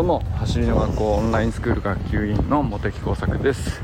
[0.00, 3.82] どうも走りの学校オンラインスクール学級委員の茂木耕作です。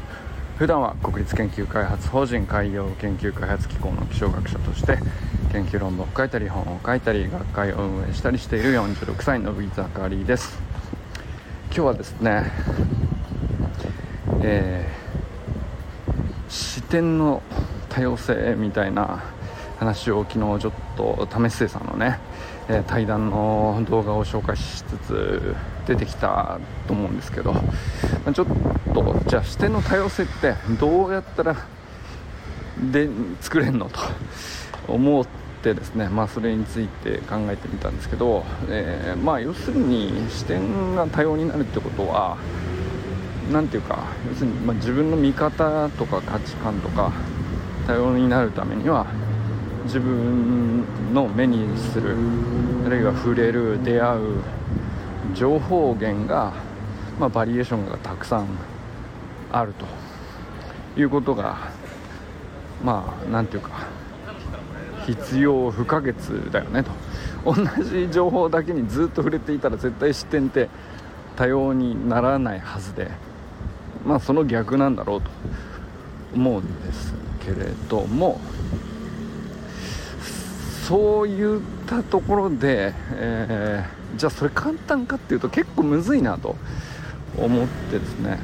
[0.57, 4.96] 普段は国立研究開発法人海洋研究開発機構の気象学者として
[5.52, 10.59] 研究論文を書いたり本を書いたり学会を運営したりしている46歳のビザカリーです。
[11.66, 12.51] 今日はですね
[14.41, 17.43] えー、視点の
[17.91, 19.23] 多様性みたいな
[19.79, 22.18] 話を昨日ちょっと為末さんのね
[22.68, 25.54] え対談の動画を紹介しつつ
[25.86, 27.62] 出てきたと思うんですけど、ま
[28.26, 28.46] あ、ちょっ
[28.92, 31.56] とじゃあ視点の多様性ってどうやったら
[32.91, 33.08] で
[33.41, 34.00] 作れるのと
[34.89, 35.27] 思っ
[35.62, 42.36] てですね、まあ、それについて考えてみたんですけど、えー、まあ、要するに視点が多様になるってことは
[43.53, 47.12] 何ていうか要するに、ま、自分の見方とか価値観とか
[47.86, 49.06] 多様になるためには
[49.86, 52.17] 自分の目にする
[52.84, 54.20] あるいは触れる出会う
[55.34, 56.53] 情報源が、
[57.19, 58.48] まあ、バリエーションがたくさん
[59.53, 61.70] あるということが
[62.83, 63.87] まあ何ていうか
[65.07, 66.14] 必要不可欠
[66.51, 66.91] だよねと。
[67.47, 70.69] 同じ情報だけにずっと触れていたら絶対視点って
[71.37, 73.09] 多様にならないはずで
[74.05, 75.31] まあその逆なんだろうと
[76.34, 78.41] 思うんですけれども
[80.87, 86.55] そういったところで、えー、じゃあそれ簡単かっていうと結構むずいなと
[87.37, 88.39] 思ってですね。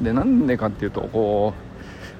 [0.00, 1.54] でなんでかっていうとこ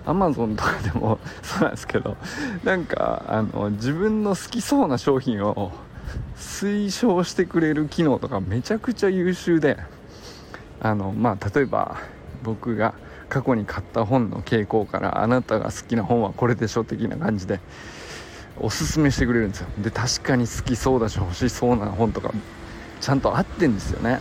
[0.06, 2.16] うアマゾンとかでもそうなんですけど
[2.62, 5.72] なんかあの自分の好きそうな商品を
[6.36, 9.78] 推奨してくれる機能とかめちゃくちゃ優秀で
[10.80, 11.96] あのまあ例えば
[12.44, 12.94] 僕が
[13.28, 17.58] 過去に買った本の傾向からあなたが好きな本はこれでしょ的な感じで
[18.60, 19.68] おすすめしてくれるんですよ。
[19.78, 22.32] で確かに好きそうだし欲しそうな本とか
[23.00, 24.20] ちゃんと合ってんですよね。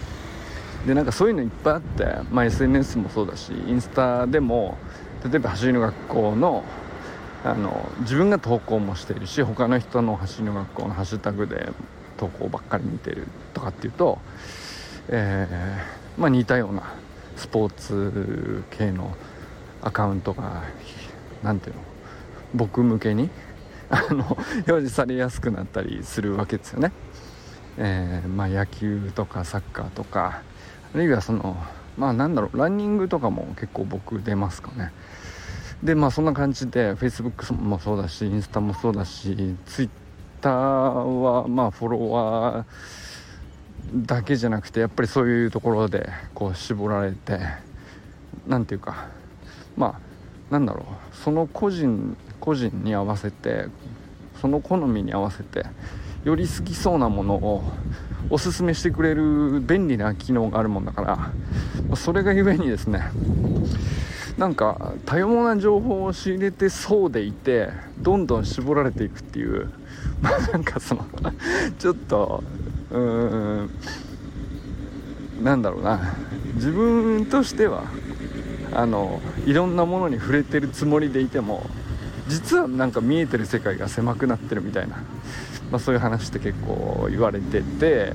[0.85, 4.77] でなんかそういうのいっぱいあって、まあ、SNS もそうだしインスタでも
[5.29, 6.63] 例えば走りの学校の
[7.43, 11.69] あの自分が投稿もしているし他の人の走りの学校のハッシュタグで
[12.17, 13.25] 投稿ばっかり見てる
[13.55, 14.19] とかっていうと、
[15.09, 16.93] えー、まあ、似たような
[17.35, 19.15] スポーツ系の
[19.81, 20.61] アカウントが
[21.41, 21.81] 何ていうの
[22.53, 23.31] 僕向けに
[23.91, 26.91] あの表示されやすくなったりするわけですよね。
[27.77, 30.41] えー、まあ、野球とかサッカーとか
[30.93, 31.57] あるいはその
[31.97, 34.91] まあなんだろうランニングとかも結構僕出ますかね。
[35.83, 42.65] でまあそんな感じで Facebook もそうだしインスタもそうだし Twitter はまあフォロワー
[44.05, 47.39] だけじゃなくてやっぱりそういうところでこう絞られて
[48.47, 49.07] 何ていうか
[49.75, 50.10] まあ
[50.51, 51.15] なんだろう。
[51.15, 53.67] その個人個人に合わせて
[54.41, 55.65] その好みに合わせて
[56.23, 57.63] より好きそうなものを
[58.29, 61.01] おすすめしてくれる便利な機能があるもんだか
[61.89, 63.01] らそれがゆえにですね
[64.37, 67.69] なんか多様な情報を仕入れてそうでいて
[67.99, 69.71] どんどん絞られていくっていう
[70.21, 71.05] まあ なんかその
[71.77, 72.43] ちょっと
[72.89, 73.69] うーん
[75.43, 76.15] なんだろうな。
[76.55, 77.85] 自分としては
[78.73, 81.69] あのいろんなものに触れてるつもりでいても
[82.27, 84.97] 実はなんか見えてる世界が狭くなってるみたいな、
[85.69, 88.13] まあ、そういう話って結構言われてて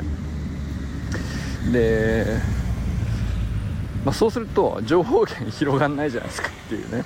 [1.73, 2.25] で、
[4.05, 7.05] まあ、そうすると情報源広がんないじゃないですかっていうね。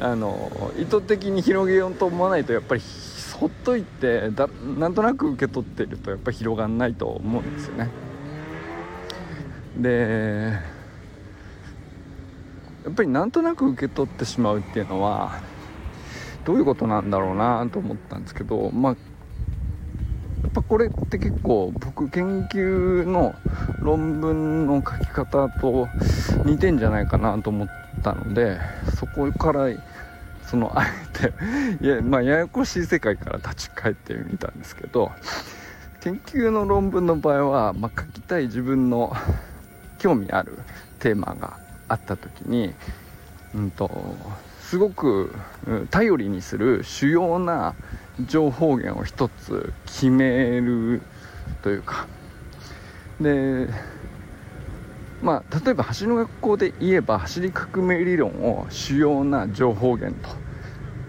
[0.00, 2.82] あの意図的に広げようと思わないとやっぱり
[3.34, 4.48] ほっといてだ
[4.78, 7.90] なんとなく受け取ってるとやっぱり広がんないと思うんですよね。
[9.76, 10.77] で
[12.88, 15.42] やっぱりなんとなく受け取ってしまうっていうのは
[16.46, 18.92] どういうことなんだろうなと思ったんですけどまあ
[20.42, 23.34] やっぱこれって結構僕研究の
[23.80, 25.86] 論文の書き方と
[26.46, 27.68] 似てんじゃないかなと思っ
[28.02, 28.58] たので
[28.96, 29.66] そこから
[30.46, 31.34] そのあえて
[31.84, 35.12] いや,、まあ、ややこしい世界から立ち返ってみたんですけど
[36.00, 39.14] 研究の論文の場合は、まあ、書きたい自分の
[39.98, 40.60] 興味ある
[41.00, 42.72] テーマがあった時に、
[43.54, 43.90] うんと
[44.60, 45.34] すごく
[45.90, 47.74] 頼りにする主要な
[48.26, 51.00] 情報源を一つ決める
[51.62, 52.06] というか。
[53.20, 53.68] で
[55.22, 60.36] まあ例えば走りの学校で言えば走り革命理論を主要な情報源と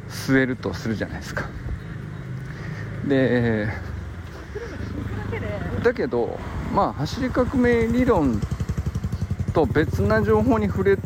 [0.09, 1.47] 据えるとするじゃないですか。
[3.07, 3.67] で
[5.83, 6.39] だけど
[6.73, 8.41] まあ走り革命理論
[9.59, 10.97] と別な情報に触れ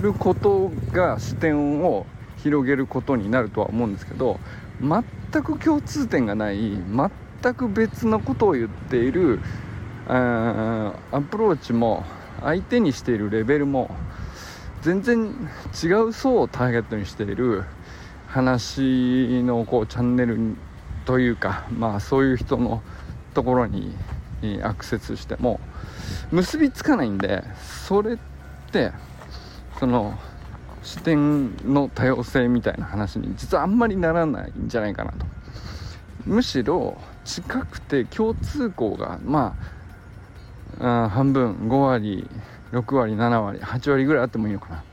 [0.00, 2.04] ることが視点を
[2.42, 4.38] 広げることになるとは思うんですけど
[4.82, 6.58] 全く共通点がない
[7.42, 9.40] 全く別のことを言っている
[10.06, 10.92] ア
[11.30, 12.04] プローチも
[12.42, 13.90] 相手にしているレベルも
[14.82, 15.34] 全然
[15.82, 17.64] 違う層をターゲットにしている
[18.26, 20.56] 話のこうチャンネル
[21.06, 22.82] というかまあそういう人の
[23.32, 23.94] ところに
[24.62, 25.58] アクセスしても
[26.30, 27.42] 結びつかないんで
[27.86, 28.18] それっ
[28.70, 28.92] て
[29.78, 30.18] その
[30.82, 35.26] 視点の多様性みたいな話に実はあんまりならないんじゃないかなと。
[36.26, 39.56] むしろ近くて共通項がま
[40.80, 42.28] あ半分5割
[42.72, 44.84] 6割7割8割ぐらいあってもいいのかな。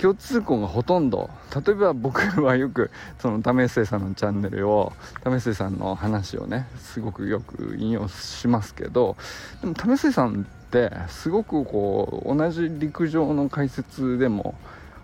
[0.00, 4.92] 共通項がほとんど例えば僕はよくその為末さんのチャンネルを
[5.24, 9.16] 為末さんの話をねすごくよく引用しますけど
[9.60, 14.54] でも為末さんってすごくこう同じ陸上の解説でも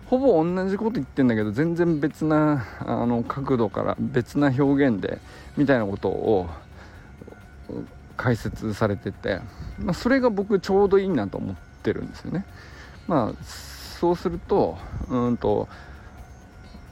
[0.07, 5.19] ほぼ同じこと言ってんだけど全然別なあの角度から別な表現で
[5.57, 6.49] みたいなことを
[8.17, 9.41] 解説されてて、
[9.79, 12.45] まあ、それが僕ちょうどいいなと思ってるんですよね。
[13.09, 13.74] まあ
[14.05, 14.77] そうすると
[15.09, 15.67] うんと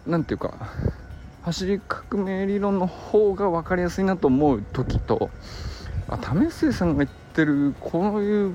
[0.07, 0.71] 何て言うか
[1.43, 5.29] 走り革命理論の方が分かりやすいなと思う時と
[6.09, 8.53] あ為末さんが言ってるこういう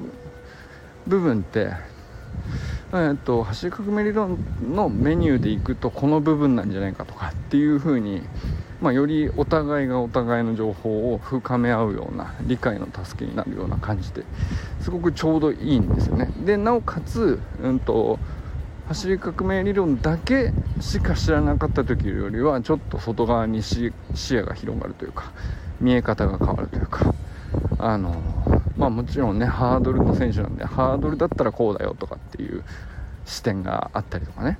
[1.05, 1.69] 部分って
[2.93, 4.37] えーと、走り革命理論
[4.73, 8.23] のメニューでいくとこの部分なんじゃないかとかっていう風に
[8.79, 14.23] まあ、よりお互いがお互いの情報を深め合うような理解の助けになるような感じで
[14.81, 16.31] すごくちょうどいいんですよね。
[16.45, 18.19] でなおかつ、うんと、
[18.87, 25.33] 走り革命理論だけしか知らなかった時よりはちょっと外側に視野が広がるというか
[25.81, 27.13] 見え方が変わるというか
[27.79, 28.15] あの
[28.77, 32.63] まあもちろんねハードルの選手なんでハードルだったらこうだよとかっていう
[33.25, 34.57] 視点があったりとかね。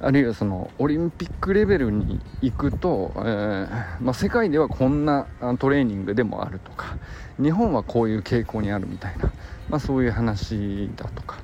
[0.00, 3.68] あるいはそのオリンピックレベルに行くと、えー、
[4.00, 5.26] まあ、世界ではこんな
[5.58, 6.96] トレーニングでもあるとか
[7.42, 9.32] 日本はこういう傾向にあるみたいな、
[9.68, 11.38] まあ、そういう話だとか、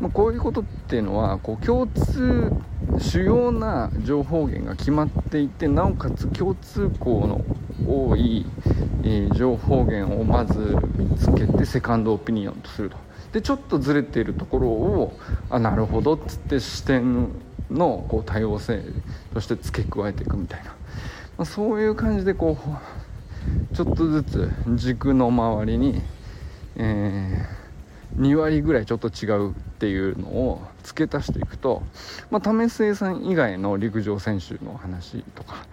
[0.00, 2.52] まあ、こういうことっていうのはこう共通
[2.98, 7.44] 主要な情報源が決まっていてなおかつ共通項の
[7.86, 8.46] 多い、
[9.02, 12.96] えー、情報源をまず見つけてセカンドオピニオンとすると。
[13.32, 15.16] でちょっとずれているところを
[15.50, 17.28] あなるほどっつって視点
[17.70, 18.82] のこう多様性
[19.32, 20.74] として付け加えていくみたいな、ま
[21.38, 26.02] あ、そういう感じでこうちょっとずつ軸の周りに、
[26.76, 27.59] えー、
[28.16, 31.82] 2割ぐらいちょっと違うっていうのを付け足していくと、
[32.30, 35.66] まあ、為末さん以外の陸上選手の話とか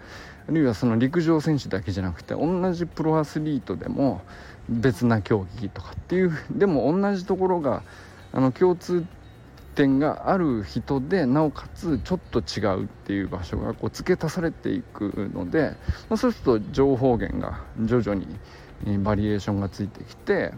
[0.48, 4.22] あるいはその陸上選手だけじゃなくて同じプロアスリートでも
[4.68, 7.82] 別な競技とかっていうでも同じところが
[8.32, 9.04] あの共通
[9.74, 15.76] 点がある人でなおかつちょっと違うっていう場所がこう付け足されていくので、
[16.08, 20.52] まあ、そうすると情報源が徐々にバリエーションがついてきて、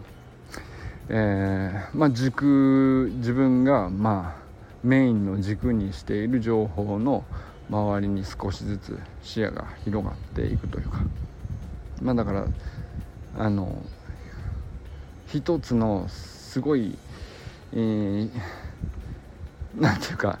[1.13, 4.41] えー、まあ、軸自分がまあ
[4.81, 7.25] メインの軸にしている情報の
[7.69, 11.01] 周りに少しずつ視野が広がっていくというか。
[12.01, 12.45] まあだから
[13.37, 13.83] あの
[15.27, 16.97] 一つのすごい、
[17.73, 18.29] えー
[19.77, 20.39] 何ていうか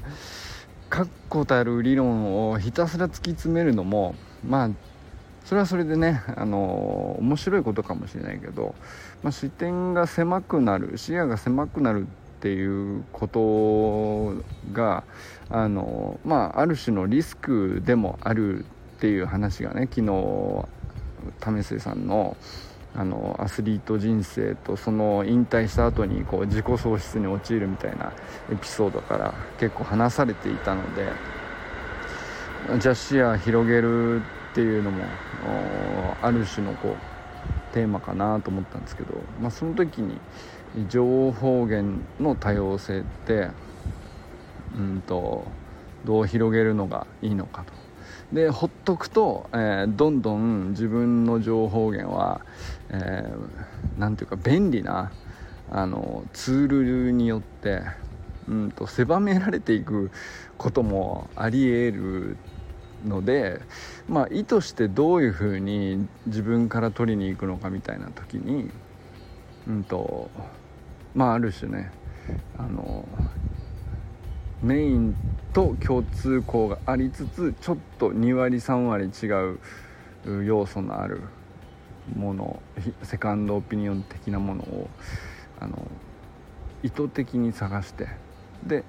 [0.89, 4.15] 確固たる理論をひたすら突き詰めるのも
[4.45, 4.69] まあ
[5.45, 8.75] それはそれでねあの面白いことかもしれないけど、
[9.23, 15.03] まあ、視点が狭くなる視野が狭くなるっていうことが
[15.49, 20.65] あの、まあ、ある種のリスクでもあるっていう話がね昨日
[21.39, 22.35] 為末さんの
[22.93, 28.11] あのアスリート人生とその引退した後にこう自己喪失に陥るみたいな
[28.51, 31.07] エピソードから結構話されていたので
[32.79, 35.05] じゃあ視野広げるっていうのも
[36.21, 37.10] ある種のこう
[37.73, 40.19] テーマかなと思ったんですけど、まあ、その時に
[40.89, 43.49] 情報源の多様性って
[44.77, 45.45] うんと
[46.05, 47.73] どう広げるのがいいのかと。
[48.33, 52.41] でほっとくと、えー、どんどん自分の情報源は
[53.97, 55.11] 何、えー、ていうか便利な
[55.69, 56.67] あのツー
[57.05, 57.81] ルによって
[58.47, 60.11] うんと狭められていく
[60.57, 62.50] こともありえるっ
[63.05, 63.61] ので、
[64.07, 68.69] まあ、意図してどういうふうに自分から取りに行くのかみたいな時に、
[69.67, 70.29] うんと
[71.13, 71.91] まあ、ある種ね
[72.57, 73.07] あの
[74.61, 75.15] メイン
[75.53, 81.21] と共通項がありつつちょっと2割3割違う要素のある
[82.15, 82.61] もの
[83.03, 84.89] セカンドオピニオン的なものを
[85.59, 85.87] あの
[86.83, 88.07] 意図的に探して
[88.65, 88.83] で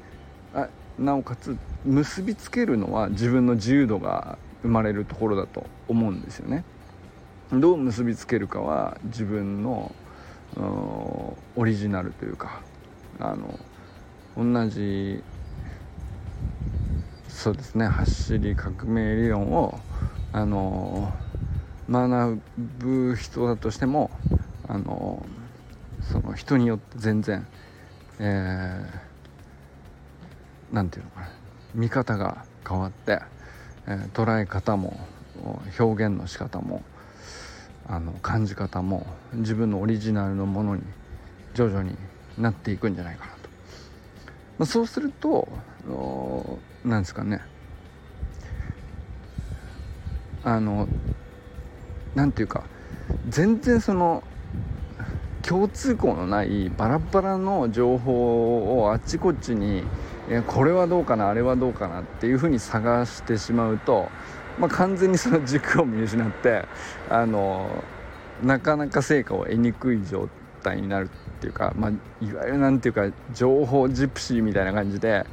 [0.54, 0.68] あ
[1.02, 6.64] なおかつ結びつけるのは自分の自由度が生まれるところだと思うんですよね。
[7.52, 9.92] どう結びつけるかは自分の
[10.56, 12.62] オリジナルというか
[13.18, 13.58] あの
[14.36, 15.22] 同じ
[17.28, 19.78] そうですね走り革命理論を
[20.32, 21.12] あの
[21.90, 22.40] 学
[22.78, 24.10] ぶ人だとしても
[24.68, 25.26] あの
[26.00, 27.46] その人によって全然
[28.24, 29.11] えー、
[30.72, 31.28] なんていうのかな。
[31.74, 33.20] 見方が変わって、
[33.86, 34.98] えー、捉え方も
[35.78, 36.82] 表現の仕方も
[37.86, 40.82] あの感じ方も自分のオリジナルのものに
[41.54, 41.96] 徐々に
[42.38, 43.38] なっていくんじゃないかなと、
[44.58, 45.48] まあ、そうすると
[46.84, 47.40] なんですかね。
[50.44, 50.88] あの
[52.14, 52.64] なんていうか
[53.28, 54.24] 全然その
[55.42, 59.84] 共通項のないバラバラの情報をあっちこっちに
[60.46, 64.08] これはどうかなあれはどうかなっていうふうに探してしまうと、
[64.58, 66.64] まあ、完全にその軸を見失って
[67.10, 67.84] あの
[68.42, 70.28] なかなか成果を得にくい状
[70.62, 75.26] 態になるっていうか、まあ、いわゆる何ていうか情報ジプシーみたいな感じで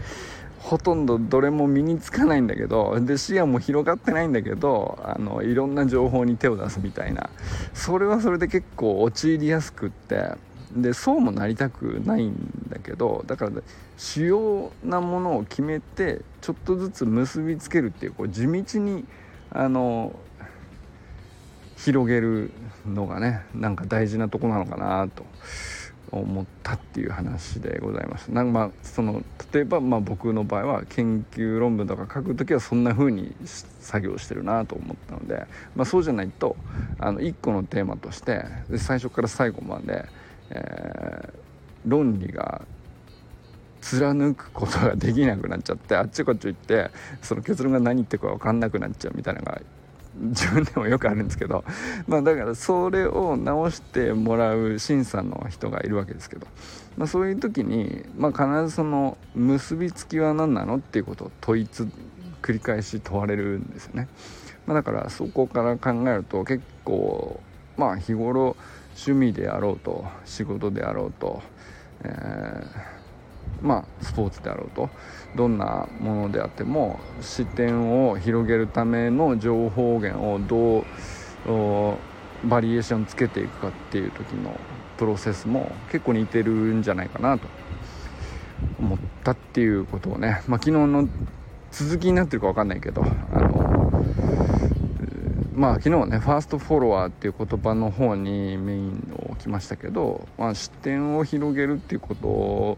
[0.59, 7.29] ほとんどどれも身につかないんだけどで視野も広がってないんだけどあのいろんな情報に手を出すみたいな
[7.73, 10.31] それはそれで結構陥りやすくって
[10.75, 12.35] でそうもなりたくないん
[12.69, 13.51] だけどだから
[13.97, 19.05] 主要なものを決めてちょっとずつ結びつけるっていうこう地道に
[19.51, 20.13] あの
[21.77, 22.51] 広げる
[22.85, 25.25] のがねなんか大事なとこなのかなと
[26.11, 28.29] 思ったっていう話でございます。
[28.29, 29.23] なんかまあその
[29.53, 33.35] 例えばまあ僕の場合は研究論文とか書く時はそんな風に
[33.79, 35.45] 作業してるなと思ったので、
[35.75, 36.55] まあ、そうじゃないと
[36.99, 38.43] あの1個のテーマとして
[38.77, 40.05] 最初から最後まで、
[40.49, 42.61] えー、論理が
[43.81, 46.91] 貫くことができなくなっちゃってあっちこっち行って
[47.21, 49.61] その結論が何言ってるか分かんなくなっちゃうみたいなのが
[50.19, 51.63] 自分でもよくあるんですけど
[52.07, 56.47] まあだからそれを直してもらう審査の人がいるわけですけど、
[56.97, 61.87] まあ、そういう時に、まあ、必ずその結びつきは何なのっていうことを問いつ
[62.41, 64.07] 繰り返し問われるんですよね、
[64.65, 67.39] まあ、だからそこから考えると結構
[67.77, 68.57] まあ日頃
[68.95, 71.41] 趣味であろうと仕事であろうと、
[72.03, 72.99] えー
[73.61, 74.89] まあ、スポーツであろうと
[75.35, 84.57] どんなものであっても視点を広げるための情報源をどうバリエーションつけていくかっていう時の
[84.97, 87.47] プロセスも結構似てるんじゃないかなと
[88.79, 91.09] 思ったっていうことをね、まあ、昨日の
[91.71, 93.05] 続きになってるか分かんないけど
[95.59, 102.77] まあ昨日はねファーストフォロワーっていう言葉の方にメインを置きましたけど、まあ、視点を広げるっていうこと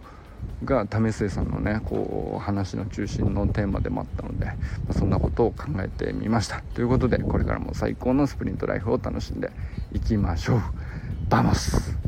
[0.65, 4.53] が為末さんのねこう話の中心のテーマでもあったので、ま
[4.89, 6.63] あ、そんなことを考えてみました。
[6.73, 9.51] ということでこれからも最高のスプリントライフを楽しんで
[9.91, 10.61] いきましょう。
[11.29, 11.99] バモス。